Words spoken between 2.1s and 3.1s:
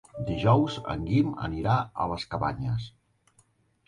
les Cabanyes.